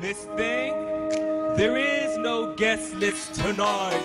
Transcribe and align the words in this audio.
Miss 0.00 0.26
Thing, 0.36 0.72
there 1.56 1.76
is 1.76 2.16
no 2.16 2.54
guest 2.56 2.94
list 2.96 3.34
tonight. 3.34 4.00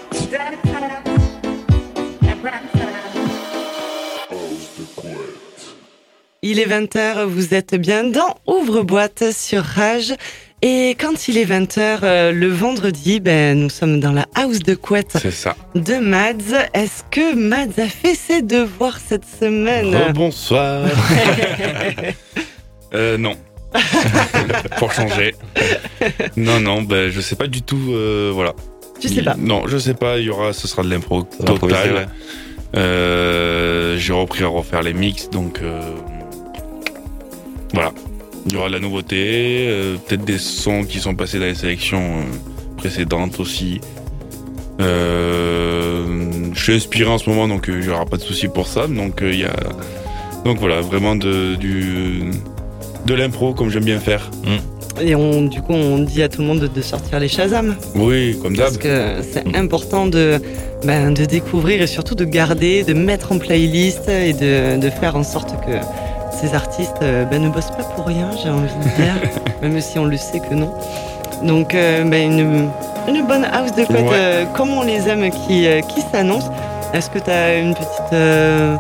Il 6.42 6.60
est 6.60 6.66
20h, 6.66 7.24
vous 7.26 7.54
êtes 7.54 7.76
bien 7.76 8.04
dans 8.04 8.36
Ouvre-boîte 8.46 9.32
sur 9.32 9.64
Rage. 9.64 10.14
Et 10.62 10.96
quand 11.00 11.28
il 11.30 11.38
est 11.38 11.46
20h 11.46 12.00
euh, 12.04 12.32
le 12.34 12.48
vendredi, 12.48 13.22
ben, 13.22 13.58
nous 13.58 13.70
sommes 13.70 14.00
dans 14.02 14.12
la 14.12 14.26
house 14.36 14.60
de 14.60 14.76
couette 14.76 15.18
C'est 15.22 15.32
ça. 15.32 15.56
de 15.76 15.96
Mads. 15.96 16.68
Est-ce 16.74 17.04
que 17.10 17.36
Mads 17.36 17.82
a 17.82 17.88
fait 17.88 18.16
ses 18.16 18.42
devoirs 18.42 18.98
cette 19.00 19.26
semaine? 19.26 19.96
Bonsoir. 20.14 20.88
euh, 22.94 23.18
non. 23.18 23.38
Pour 24.80 24.92
changer. 24.92 25.36
Non, 26.38 26.60
non, 26.60 26.82
ben, 26.82 27.10
je 27.10 27.22
sais 27.22 27.36
pas 27.36 27.48
du 27.48 27.62
tout. 27.62 27.92
euh, 27.92 28.32
voilà. 28.34 28.54
Tu 29.00 29.10
sais 29.10 29.24
pas. 29.24 29.36
Non, 29.38 29.68
je 29.68 29.78
sais 29.78 29.94
pas. 29.94 30.18
Il 30.20 30.26
y 30.26 30.30
aura, 30.30 30.54
ce 30.54 30.68
sera 30.68 30.84
de 30.84 30.90
l'impro 30.90 31.28
va 31.40 31.52
improviser, 31.54 31.82
total. 31.82 32.08
Euh, 32.76 33.98
J'ai 33.98 34.14
repris 34.14 34.44
à 34.44 34.48
refaire 34.48 34.82
les 34.82 34.94
mix, 34.94 35.30
donc 35.30 35.60
euh, 35.62 35.82
voilà. 37.74 37.92
Il 38.48 38.54
y 38.54 38.58
aura 38.58 38.68
de 38.68 38.74
la 38.74 38.80
nouveauté, 38.80 39.66
euh, 39.70 39.96
peut-être 39.98 40.24
des 40.24 40.38
sons 40.38 40.84
qui 40.84 41.00
sont 41.00 41.16
passés 41.16 41.40
dans 41.40 41.46
les 41.46 41.56
sélections 41.56 42.20
euh, 42.20 42.78
précédentes 42.78 43.40
aussi. 43.40 43.82
Euh, 44.82 46.06
je 46.54 46.64
suis 46.64 46.74
inspiré 46.74 47.10
en 47.10 47.18
ce 47.18 47.30
moment, 47.30 47.48
donc 47.48 47.70
euh, 47.70 47.80
il 47.80 47.88
n'y 47.88 47.94
aura 47.94 48.06
pas 48.06 48.18
de 48.18 48.22
souci 48.22 48.48
pour 48.48 48.68
ça. 48.68 48.88
Donc 48.88 49.22
euh, 49.22 49.32
il 49.34 49.40
y 49.40 49.46
a, 49.46 49.56
donc 50.44 50.60
voilà, 50.60 50.82
vraiment 50.82 51.16
de 51.16 51.56
du 51.56 52.24
de 53.06 53.14
l'impro 53.14 53.54
comme 53.54 53.70
j'aime 53.70 53.84
bien 53.86 54.00
faire. 54.00 54.30
Et 55.02 55.14
on, 55.14 55.42
du 55.42 55.62
coup, 55.62 55.74
on 55.74 56.00
dit 56.00 56.24
à 56.24 56.30
tout 56.30 56.42
le 56.42 56.48
monde 56.48 56.70
de, 56.74 56.82
sortir 56.82 57.20
les 57.20 57.28
Shazam. 57.28 57.76
Oui, 57.96 58.38
comme 58.42 58.56
d'hab. 58.56 58.68
Parce 58.68 58.78
que 58.78 59.16
c'est 59.30 59.56
important 59.56 60.06
de, 60.08 60.40
ben, 60.86 61.12
de 61.14 61.26
découvrir 61.26 61.82
et 61.82 61.88
surtout 61.88 62.16
de 62.16 62.24
garder, 62.24 62.84
de 62.84 62.94
mettre 62.94 63.34
en 63.34 63.38
playlist 63.38 64.08
et 64.08 64.32
de, 64.34 64.80
de 64.80 64.90
faire 64.90 65.16
en 65.18 65.24
sorte 65.24 65.52
que 65.66 65.74
ces 66.32 66.54
artistes 66.56 66.94
euh, 67.02 67.26
ben, 67.26 67.42
ne 67.42 67.50
bossent 67.50 67.72
pas 67.72 67.84
pour 67.96 68.06
rien, 68.06 68.30
j'ai 68.42 68.50
envie 68.50 68.68
de 68.68 69.02
dire, 69.04 69.14
même 69.62 69.80
si 69.82 70.00
on 70.00 70.06
le 70.06 70.18
sait 70.18 70.40
que 70.40 70.54
non. 70.54 70.74
Donc, 71.44 71.76
euh, 71.76 72.04
ben, 72.06 72.32
une, 72.32 72.70
une 73.14 73.28
bonne 73.28 73.46
house 73.46 73.74
de 73.76 73.84
couette, 73.84 74.00
Ouais. 74.02 74.10
euh, 74.14 74.46
comme 74.56 74.70
on 74.70 74.84
les 74.84 75.08
aime, 75.10 75.30
qui, 75.30 75.68
euh, 75.68 75.82
qui 75.82 76.02
s'annonce. 76.12 76.46
Est-ce 76.94 77.10
que 77.10 77.20
tu 77.20 77.30
as 77.30 77.58
une 77.58 77.74
petite. 77.74 78.80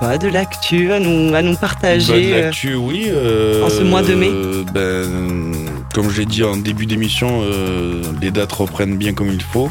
Pas, 0.00 0.18
de 0.18 0.28
l'actu 0.28 0.92
à 0.92 1.00
nous, 1.00 1.34
à 1.34 1.42
nous 1.42 1.52
Bah, 1.52 1.58
partager 1.60 2.28
de 2.28 2.32
euh, 2.32 2.42
l'actu, 2.42 2.74
oui. 2.74 3.06
euh, 3.08 3.64
en 3.64 3.70
ce 3.70 3.82
mois 3.82 4.02
de 4.02 4.14
mai 4.14 4.30
ben, 4.72 5.52
Comme 5.94 6.10
j'ai 6.10 6.24
dit 6.24 6.44
en 6.44 6.56
début 6.56 6.86
d'émission, 6.86 7.42
euh, 7.42 8.02
les 8.20 8.30
dates 8.30 8.52
reprennent 8.52 8.96
bien 8.96 9.12
comme 9.14 9.28
il 9.28 9.42
faut. 9.42 9.68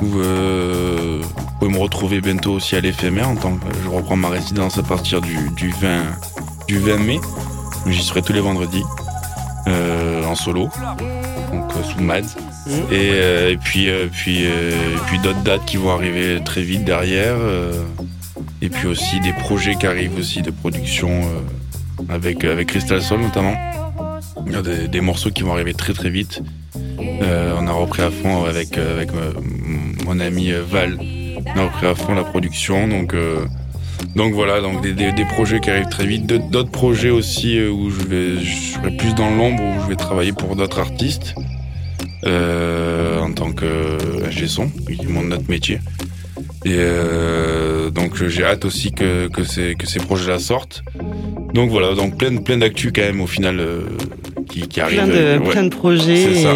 Vous, 0.00 0.20
pouvez 1.58 1.72
me 1.72 1.78
retrouver 1.78 2.20
bientôt 2.20 2.52
aussi 2.52 2.76
à 2.76 2.80
l'éphémère. 2.80 3.28
En 3.28 3.36
tant 3.36 3.56
que, 3.56 3.64
je 3.82 3.88
reprends 3.88 4.16
ma 4.16 4.28
résidence 4.28 4.78
à 4.78 4.82
partir 4.82 5.20
du, 5.20 5.36
du 5.56 5.70
20, 5.70 6.02
du 6.68 6.78
20 6.78 6.98
mai. 6.98 7.20
J'y 7.86 8.02
serai 8.02 8.22
tous 8.22 8.32
les 8.32 8.40
vendredis 8.40 8.84
en 9.66 10.34
solo, 10.34 10.68
donc 11.50 11.72
sous 11.84 12.02
Mads. 12.02 12.36
Mhm. 12.66 12.74
Et, 12.90 13.10
euh, 13.12 13.50
et 13.52 13.56
puis, 13.56 13.88
euh, 13.88 14.08
puis, 14.10 14.44
euh, 14.44 14.70
et 14.70 14.98
puis 15.06 15.18
d'autres 15.20 15.42
dates 15.42 15.64
qui 15.66 15.76
vont 15.76 15.90
arriver 15.90 16.40
très 16.44 16.62
vite 16.62 16.84
derrière. 16.84 17.36
Euh, 18.62 18.66
et 18.66 18.68
puis 18.68 18.86
aussi 18.88 19.20
des 19.20 19.32
projets 19.32 19.74
qui 19.74 19.86
arrivent 19.86 20.18
aussi 20.18 20.42
de 20.42 20.50
production 20.50 21.10
euh, 21.10 22.04
avec, 22.08 22.44
avec 22.44 22.68
Crystal 22.68 23.02
Soul 23.02 23.20
notamment. 23.20 23.54
Il 24.46 24.52
y 24.52 24.56
a 24.56 24.62
des, 24.62 25.00
morceaux 25.00 25.30
qui 25.30 25.42
vont 25.42 25.52
arriver 25.52 25.74
très 25.74 25.92
très 25.92 26.10
vite. 26.10 26.42
Euh, 27.22 27.56
on 27.58 27.66
a 27.66 27.72
repris 27.72 28.02
à 28.02 28.10
fond 28.10 28.44
avec, 28.44 28.78
euh, 28.78 28.96
avec 28.96 29.10
euh, 29.12 29.32
mon 30.04 30.20
ami 30.20 30.52
euh, 30.52 30.62
Val. 30.62 30.98
On 31.00 31.58
a 31.58 31.64
repris 31.64 31.86
à 31.86 31.94
fond 31.94 32.14
la 32.14 32.22
production. 32.22 32.86
Donc, 32.86 33.14
euh, 33.14 33.44
donc 34.14 34.34
voilà, 34.34 34.60
donc 34.60 34.82
des, 34.82 34.92
des, 34.92 35.24
projets 35.24 35.60
qui 35.60 35.70
arrivent 35.70 35.88
très 35.88 36.06
vite. 36.06 36.26
D'autres 36.26 36.70
projets 36.70 37.10
aussi 37.10 37.58
euh, 37.58 37.70
où 37.70 37.90
je 37.90 38.02
vais 38.04 38.44
je 38.44 38.72
serai 38.74 38.96
plus 38.96 39.14
dans 39.14 39.30
l'ombre, 39.30 39.62
où 39.62 39.82
je 39.82 39.88
vais 39.88 39.96
travailler 39.96 40.32
pour 40.32 40.54
d'autres 40.54 40.78
artistes. 40.78 41.34
euh, 42.24 43.20
en 43.20 43.32
tant 43.32 43.52
que 43.52 43.98
ingé 44.26 44.46
qui 44.46 45.06
est 45.06 45.08
mon 45.08 45.22
notre 45.22 45.48
métier. 45.50 45.80
Et 46.64 46.74
euh, 46.76 47.65
donc 47.90 48.22
j'ai 48.26 48.44
hâte 48.44 48.64
aussi 48.64 48.92
que, 48.92 49.28
que, 49.28 49.44
ces, 49.44 49.74
que 49.74 49.86
ces 49.86 49.98
projets-là 50.00 50.38
sortent. 50.38 50.82
Donc 51.54 51.70
voilà, 51.70 51.94
donc 51.94 52.16
plein, 52.18 52.36
plein 52.36 52.58
d'actu 52.58 52.92
quand 52.92 53.02
même 53.02 53.20
au 53.20 53.26
final 53.26 53.58
euh, 53.60 53.80
qui, 54.48 54.62
qui 54.68 54.80
arrivent. 54.80 54.98
plein 54.98 55.06
de, 55.08 55.12
euh, 55.14 55.38
ouais. 55.38 55.50
plein 55.50 55.62
de 55.64 55.68
projets 55.74 56.28
C'est 56.34 56.42
ça. 56.42 56.54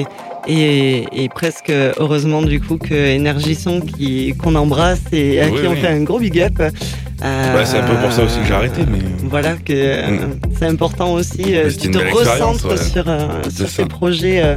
et, 0.49 1.05
et, 1.13 1.29
presque 1.29 1.71
heureusement 1.99 2.43
du 2.43 2.61
coup 2.61 2.77
que 2.77 2.95
Énergie 2.95 3.55
Son 3.55 3.81
qui 3.81 4.35
qu'on 4.37 4.55
embrasse 4.57 5.01
et 5.13 5.41
à 5.41 5.47
Oui, 5.49 5.61
qui 5.61 5.67
on 5.67 5.71
oui. 5.73 5.77
fait 5.79 5.89
un 5.89 6.03
gros 6.03 6.19
big 6.19 6.39
up. 6.41 6.53
euh, 6.61 7.65
c'est 7.65 7.79
un 7.79 7.87
peu 7.87 7.95
pour 8.03 8.12
ça 8.12 8.25
aussi 8.25 8.39
que 8.41 8.47
j'ai 8.47 8.55
arrêté, 8.55 8.81
mais- 8.91 8.99
voilà 9.29 9.53
que 9.55 9.73
euh, 9.73 10.11
Mm. 10.11 10.41
c'est 10.59 10.67
important 10.67 11.12
aussi. 11.15 11.43
euh, 11.55 11.65
Mais 11.67 11.73
tu 11.75 11.91
te 11.91 11.99
recentres 11.99 12.69
ouais. 12.69 12.77
sur 12.77 13.05
euh, 13.09 13.29
sur 13.55 13.69
tes 13.73 13.85
projets 13.87 14.43
euh, 14.43 14.57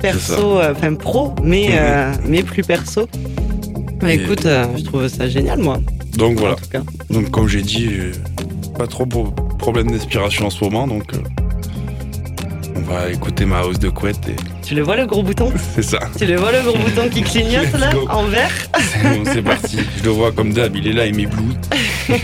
perso, 0.00 0.58
euh, 0.58 0.72
enfin 0.72 0.94
pro, 0.94 1.34
mais 1.42 1.68
Mhm. 1.68 1.74
euh, 1.78 2.12
mais 2.26 2.42
plus 2.42 2.62
perso. 2.62 3.06
Bah, 4.00 4.12
écoute, 4.12 4.44
euh, 4.44 4.64
je 4.76 4.82
trouve 4.82 5.06
ça 5.08 5.28
génial 5.28 5.58
moi. 5.60 5.78
Donc 6.16 6.38
voilà. 6.38 6.54
En 6.54 6.56
tout 6.56 6.68
cas. 6.70 6.82
Donc 7.10 7.30
comme 7.30 7.48
j'ai 7.48 7.62
dit, 7.62 7.90
pas 8.78 8.86
trop 8.86 9.06
de 9.06 9.56
problème 9.58 9.90
d'inspiration 9.90 10.46
en 10.46 10.50
ce 10.50 10.62
moment, 10.64 10.86
donc 10.86 11.14
euh, 11.14 11.18
on 12.76 12.80
va 12.80 13.10
écouter 13.10 13.44
ma 13.44 13.62
hausse 13.62 13.78
de 13.78 13.88
couette 13.88 14.28
et 14.28 14.36
Tu 14.62 14.74
le 14.74 14.82
vois 14.82 14.96
le 14.96 15.06
gros 15.06 15.22
bouton 15.22 15.52
c'est 15.74 15.82
ça. 15.82 15.98
Tu 16.18 16.26
le 16.26 16.36
vois 16.36 16.52
le 16.52 16.62
gros 16.62 16.76
bouton 16.76 17.08
qui 17.08 17.22
clignote 17.22 17.72
là 17.78 17.92
en 18.10 18.24
vert 18.24 18.50
C'est 18.78 19.02
bon, 19.02 19.22
c'est 19.24 19.42
parti. 19.42 19.78
Je 19.98 20.04
le 20.04 20.10
vois 20.10 20.32
comme 20.32 20.52
d'hab, 20.52 20.74
il 20.76 20.88
est 20.88 20.92
là, 20.92 21.06
il 21.06 21.14
m'éblouit. 21.14 21.56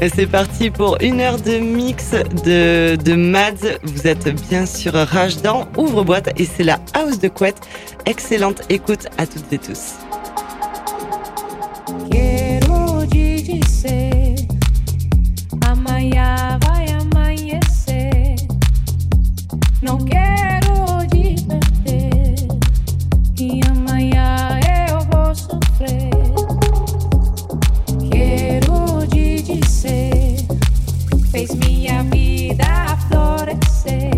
Et 0.00 0.08
c'est 0.08 0.26
parti 0.26 0.70
pour 0.70 0.96
une 1.00 1.20
heure 1.20 1.40
de 1.40 1.58
mix 1.58 2.12
de, 2.44 2.96
de 2.96 3.14
Mads. 3.14 3.78
Vous 3.82 4.06
êtes 4.06 4.28
bien 4.48 4.64
sur 4.64 4.94
Rage 4.94 5.42
dans 5.42 5.66
Ouvre-boîte 5.76 6.30
et 6.40 6.44
c'est 6.44 6.62
la 6.62 6.78
house 6.94 7.18
de 7.18 7.26
couette. 7.26 7.58
Excellente 8.06 8.62
écoute 8.68 9.08
à 9.18 9.26
toutes 9.26 9.52
et 9.52 9.58
tous. 9.58 9.94
Fez 31.38 31.54
minha 31.54 32.02
vida 32.04 32.96
florescer. 33.08 34.17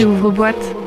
Rage. 0.00 0.08
J'ouvre 0.08 0.30
boîte. 0.30 0.79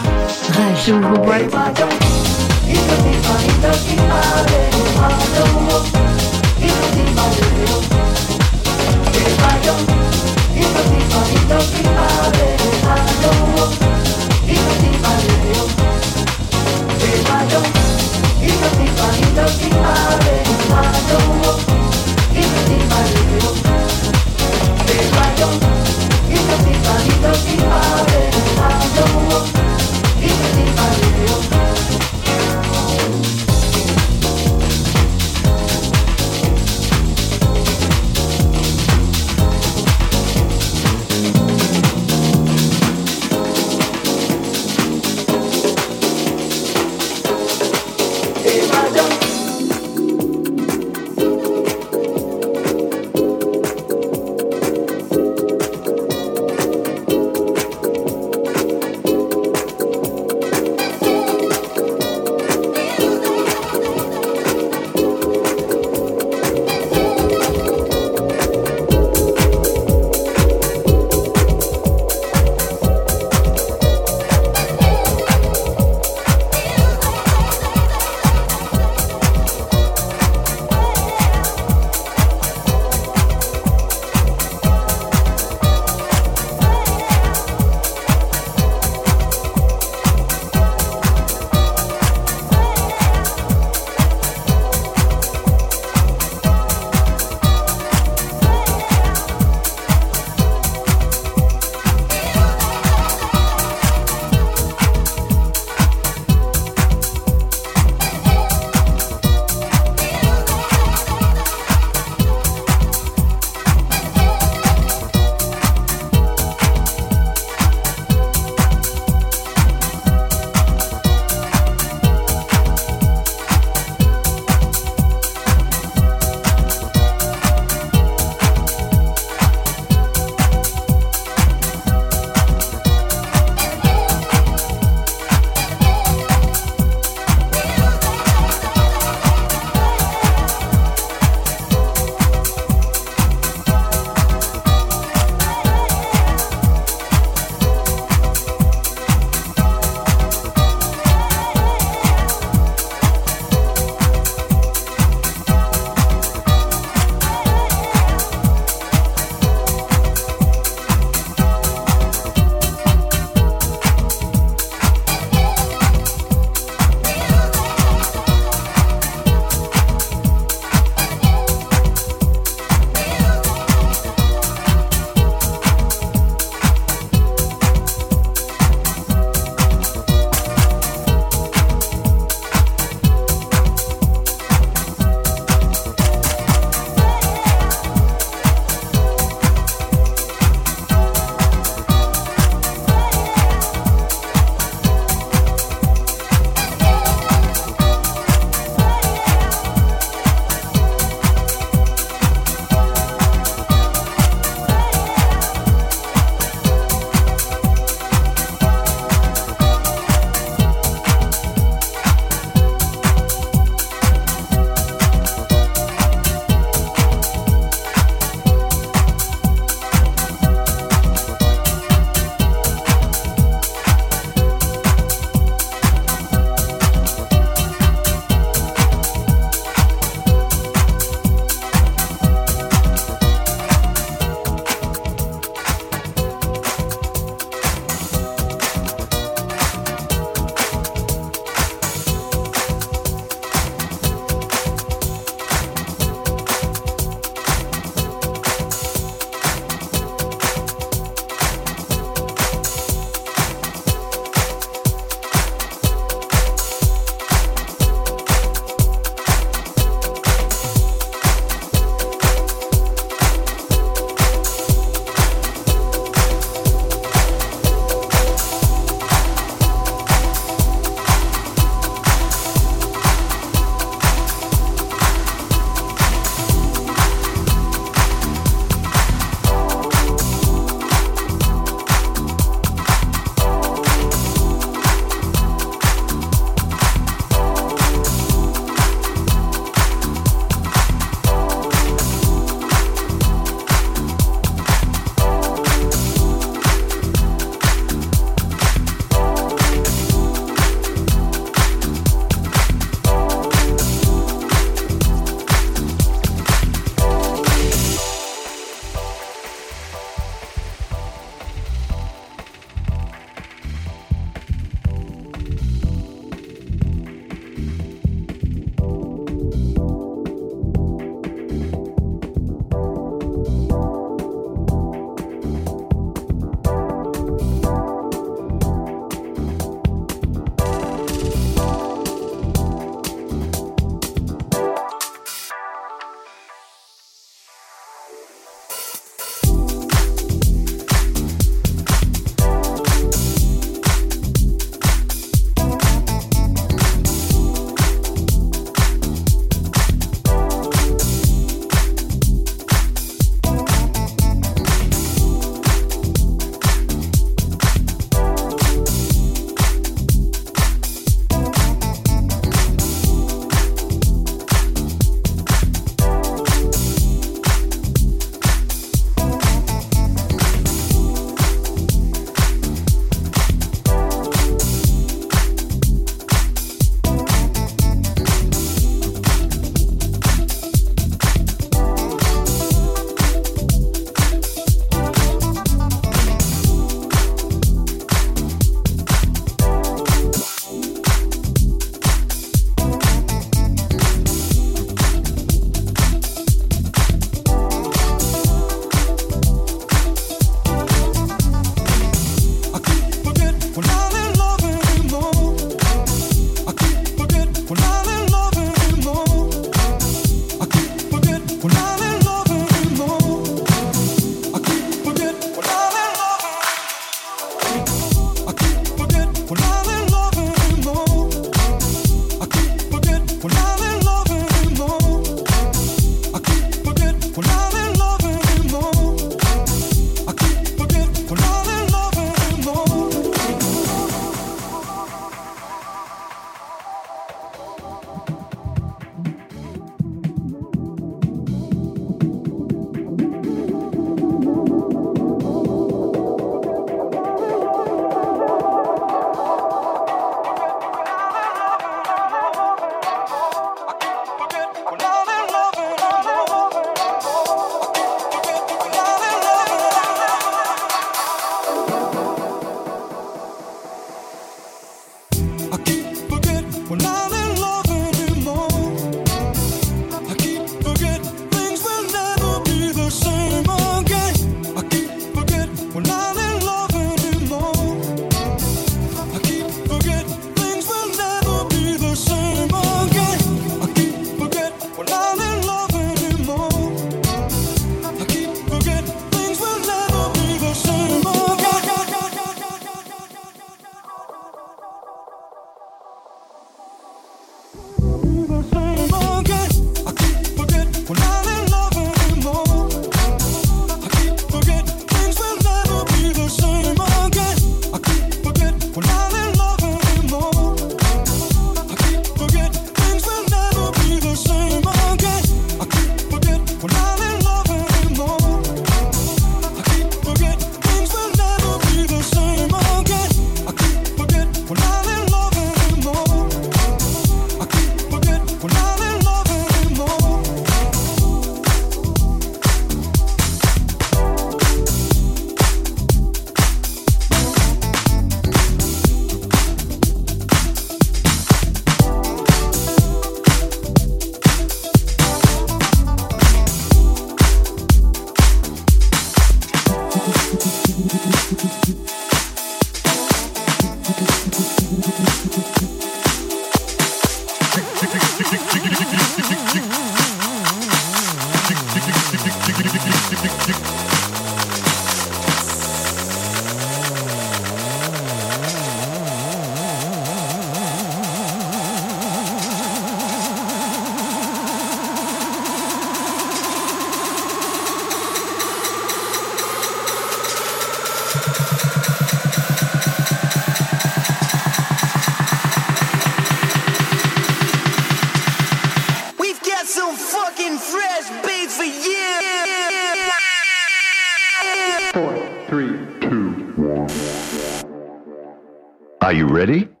Ready? 599.61 600.00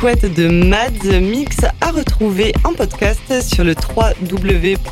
Couette 0.00 0.32
de 0.34 0.48
Mads 0.48 1.20
Mix 1.20 1.56
à 1.80 1.90
retrouver 1.90 2.52
en 2.64 2.72
podcast 2.72 3.20
sur 3.42 3.64
le 3.64 3.74
www.rage.fr, 3.74 4.88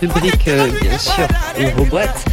rubrique 0.00 0.48
euh, 0.48 0.68
bien 0.80 0.98
sûr 0.98 1.26
ouvre-boîte. 1.60 2.24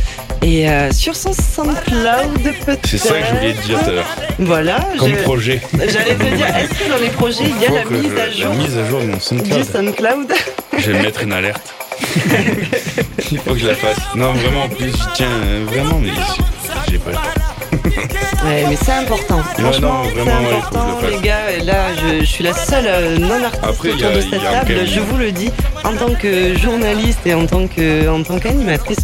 Et 0.44 0.70
euh, 0.70 0.92
sur 0.92 1.16
son 1.16 1.34
SoundCloud 1.34 2.42
peut-être. 2.64 2.88
C'est 2.88 2.98
ça 3.00 3.16
que 3.20 3.26
je 3.26 3.36
voulais 3.36 3.54
te 3.54 3.66
dire 3.66 3.80
tout 3.84 3.90
à 3.90 3.94
l'heure. 3.94 4.16
Voilà. 4.40 4.80
Comme 4.98 5.14
projet. 5.18 5.60
J'allais 5.74 6.16
te 6.16 6.36
dire, 6.36 6.48
est-ce 6.56 6.84
que 6.84 6.90
dans 6.90 6.98
les 7.02 7.10
projets, 7.10 7.44
il 7.46 7.60
y 7.62 7.66
a 7.66 7.72
la 7.72 7.86
mise 7.90 8.12
je- 8.14 8.20
à 8.20 8.30
jour 8.32 8.50
La 8.54 8.56
mise 8.56 8.78
à 8.78 8.86
jour 8.88 9.00
de 9.02 9.06
mon 9.08 9.16
du 9.16 9.22
SoundCloud. 9.22 9.66
SoundCloud 9.74 10.34
Je 10.78 10.92
vais 10.92 11.02
mettre 11.02 11.24
une 11.24 11.34
alerte. 11.34 11.74
Il 13.32 13.38
faut 13.40 13.54
que 13.54 13.60
je 13.60 13.68
la 13.68 13.76
fasse. 13.76 13.98
Non, 14.16 14.32
vraiment, 14.34 14.64
en 14.64 14.70
plus, 14.70 14.92
je 14.92 15.16
tiens, 15.16 15.28
euh, 15.30 15.66
vraiment, 15.68 16.00
mais 16.00 16.10
j'ai 16.90 16.98
pas 17.00 17.10
le 17.12 17.16
temps. 17.16 17.39
Ouais, 18.46 18.66
mais 18.70 18.78
c'est 18.82 18.92
important. 18.94 19.40
Franchement, 19.58 20.04
c'est 20.16 20.22
ouais, 20.22 20.32
important, 20.32 20.98
le 21.02 21.10
les 21.10 21.20
gars. 21.22 21.52
Et 21.52 21.62
Là, 21.64 21.88
je, 21.96 22.20
je 22.22 22.26
suis 22.26 22.44
la 22.44 22.54
seule 22.54 22.86
euh, 22.88 23.18
non-artiste 23.18 23.86
autour 23.86 24.08
a- 24.08 24.16
de 24.16 24.22
cette 24.22 24.42
table. 24.42 24.86
Je 24.86 25.00
vous 25.02 25.18
le 25.18 25.32
dis, 25.32 25.52
en 25.84 25.94
tant 25.94 26.14
que 26.16 26.58
journaliste 26.58 27.20
et 27.26 27.34
en 27.34 27.46
tant 27.46 27.68
que 27.68 28.08
en 28.10 28.24
tant 28.24 28.40
qu'animatrice, 28.40 29.00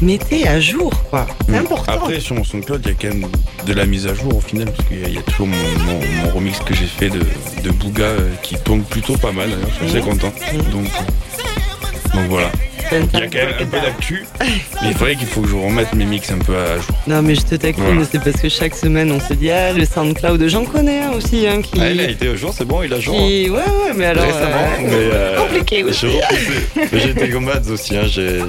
mettez 0.00 0.48
à 0.48 0.58
jour, 0.58 0.90
quoi. 1.10 1.26
C'est 1.48 1.56
important. 1.58 1.92
Après, 1.92 2.18
sur 2.20 2.34
mon 2.36 2.44
SoundCloud, 2.44 2.80
il 2.86 2.88
y 2.88 2.94
a 2.94 2.96
quand 3.00 3.14
même 3.14 3.30
de 3.66 3.72
la 3.74 3.84
mise 3.84 4.06
à 4.06 4.14
jour 4.14 4.36
au 4.36 4.40
final, 4.40 4.66
parce 4.74 4.88
qu'il 4.88 5.00
y 5.00 5.04
a- 5.04 5.08
il 5.08 5.14
y, 5.14 5.18
a 5.18 5.22
toujours 5.22 5.46
mon, 5.48 5.56
mon, 5.84 6.00
mon 6.24 6.30
remix 6.34 6.58
que 6.60 6.74
j'ai 6.74 6.86
fait 6.86 7.10
de, 7.10 7.20
de 7.62 7.70
Bouga 7.70 8.04
euh, 8.04 8.30
qui 8.42 8.56
tourne 8.56 8.82
plutôt 8.84 9.16
pas 9.18 9.32
mal, 9.32 9.50
je 9.68 9.86
suis 9.86 9.96
assez 9.96 10.00
content. 10.08 10.32
Donc, 10.72 10.86
euh, 10.86 12.14
donc 12.16 12.26
voilà. 12.30 12.48
Il 12.90 12.96
y 13.18 13.22
a 13.22 13.26
quand 13.26 13.34
même 13.38 13.48
un 13.60 13.64
peu 13.66 13.80
d'actu, 13.80 14.24
mais 14.40 14.88
il 14.88 14.94
faudrait 14.94 15.16
qu'il 15.16 15.26
faut 15.26 15.42
que 15.42 15.48
je 15.48 15.54
remette 15.56 15.92
mes 15.94 16.04
mix 16.04 16.30
un 16.30 16.38
peu 16.38 16.56
à 16.56 16.76
jour. 16.76 16.84
Non, 17.06 17.22
mais 17.22 17.34
je 17.34 17.42
te 17.42 17.54
taquine, 17.54 17.84
Voilà. 17.84 18.00
c'est 18.10 18.22
parce 18.22 18.40
que 18.40 18.48
chaque 18.48 18.74
semaine, 18.74 19.10
on 19.12 19.20
se 19.20 19.34
dit, 19.34 19.50
ah, 19.50 19.72
le 19.72 19.84
SoundCloud, 19.84 20.46
j'en 20.48 20.64
connais 20.64 21.00
un 21.02 21.10
aussi, 21.12 21.46
hein, 21.46 21.60
qui. 21.62 21.78
Ah, 21.80 21.90
il 21.90 22.00
a 22.00 22.08
été 22.08 22.28
au 22.28 22.36
jour, 22.36 22.52
c'est 22.56 22.64
bon, 22.64 22.82
il 22.82 22.92
a 22.92 23.00
jour. 23.00 23.14
hein. 23.14 23.18
qui- 23.26 23.50
Ouais, 23.50 23.56
ouais, 23.58 23.92
mais 23.96 24.06
alors. 24.06 24.24
Récemment, 24.24 24.46
euh, 24.48 24.78
mais 24.82 24.90
euh, 24.92 25.38
compliqué 25.38 25.84
aussi. 25.84 26.06
j'ai 26.08 26.20
repoussé. 26.20 26.88
Mais 26.92 27.00
j'ai 27.00 27.10
été 27.10 27.28
comme 27.30 27.44
Mads 27.44 27.70
aussi, 27.70 27.96
hein, 27.96 28.02
j'ai 28.06 28.40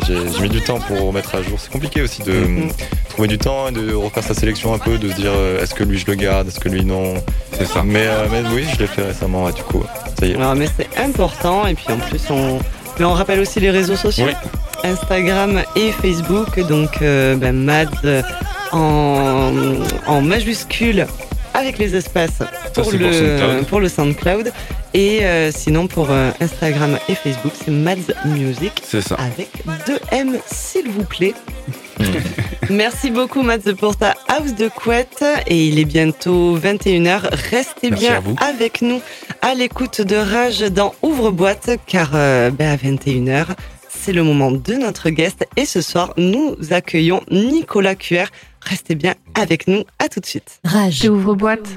mis 0.41 0.49
du 0.49 0.61
temps 0.61 0.79
pour 0.79 0.99
remettre 1.07 1.35
à 1.35 1.41
jour. 1.41 1.57
C'est 1.59 1.71
compliqué 1.71 2.01
aussi 2.01 2.21
de 2.23 2.31
Mhm. 2.31 2.69
trouver 3.09 3.27
du 3.27 3.37
temps 3.37 3.67
et 3.67 3.71
de 3.71 3.93
refaire 3.93 4.23
sa 4.23 4.33
sélection 4.33 4.73
un 4.73 4.77
peu, 4.79 4.97
de 4.97 5.09
se 5.09 5.15
dire 5.15 5.31
euh, 5.35 5.61
est-ce 5.61 5.73
que 5.73 5.83
lui 5.83 5.97
je 5.97 6.05
le 6.07 6.15
garde, 6.15 6.47
est-ce 6.47 6.59
que 6.59 6.69
lui 6.69 6.85
non. 6.85 7.15
C'est 7.57 7.65
ça. 7.65 7.83
Mais, 7.85 8.05
euh, 8.07 8.25
mais 8.31 8.41
oui, 8.53 8.65
je 8.73 8.79
l'ai 8.79 8.87
fait 8.87 9.01
récemment, 9.03 9.49
et 9.49 9.53
du 9.53 9.63
coup, 9.63 9.83
ça 10.19 10.25
y 10.25 10.31
est. 10.31 10.35
Non, 10.37 10.55
mais 10.55 10.67
c'est 10.77 10.87
important. 11.01 11.67
Et 11.67 11.73
puis 11.73 11.85
en 11.89 11.97
plus, 11.97 12.21
on, 12.29 12.59
mais 12.99 13.05
on 13.05 13.13
rappelle 13.13 13.39
aussi 13.39 13.59
les 13.59 13.71
réseaux 13.71 13.95
sociaux 13.95 14.25
Oui. 14.27 14.33
Instagram 14.83 15.63
et 15.75 15.91
Facebook. 15.91 16.59
Donc, 16.67 17.01
euh, 17.01 17.35
ben, 17.35 17.55
Mads 17.55 17.85
euh, 18.05 18.21
en, 18.71 19.51
en 20.07 20.21
majuscule 20.21 21.05
avec 21.53 21.77
les 21.77 21.95
espaces 21.95 22.41
pour, 22.73 22.91
le, 22.91 23.11
SoundCloud. 23.11 23.65
pour 23.67 23.79
le 23.79 23.89
SoundCloud. 23.89 24.51
Et 24.93 25.23
euh, 25.23 25.51
sinon, 25.51 25.87
pour 25.87 26.09
euh, 26.09 26.31
Instagram 26.39 26.97
et 27.07 27.15
Facebook, 27.15 27.51
c'est 27.63 27.71
Mads 27.71 28.13
Music 28.25 28.71
C'est 28.83 29.01
ça. 29.01 29.15
avec 29.15 29.49
deux 29.85 29.99
M, 30.11 30.37
s'il 30.47 30.89
vous 30.89 31.03
plaît. 31.03 31.33
Merci 32.69 33.11
beaucoup, 33.11 33.43
Mads, 33.43 33.73
pour 33.77 33.95
ta 33.95 34.15
house 34.27 34.55
de 34.55 34.67
couette. 34.67 35.23
Et 35.47 35.65
il 35.67 35.79
est 35.79 35.85
bientôt 35.85 36.57
21h. 36.57 37.21
Restez 37.51 37.91
Merci 37.91 38.05
bien 38.05 38.23
avec 38.37 38.81
nous 38.81 39.01
à 39.41 39.53
l'écoute 39.53 40.01
de 40.01 40.15
Rage 40.15 40.61
dans 40.61 40.93
Ouvre-boîte, 41.01 41.71
car 41.85 42.11
euh, 42.13 42.51
ben, 42.51 42.71
à 42.71 42.77
21h, 42.77 43.47
c'est 43.87 44.13
le 44.13 44.23
moment 44.23 44.51
de 44.51 44.73
notre 44.73 45.09
guest. 45.09 45.47
Et 45.57 45.65
ce 45.65 45.81
soir, 45.81 46.13
nous 46.17 46.55
accueillons 46.71 47.21
Nicolas 47.31 47.95
QR. 47.95 48.25
Restez 48.61 48.95
bien 48.95 49.15
avec 49.35 49.67
nous. 49.67 49.83
À 49.99 50.09
tout 50.09 50.19
de 50.19 50.25
suite. 50.25 50.59
Rage. 50.63 51.01
J'ouvre 51.03 51.35
boîte. 51.35 51.67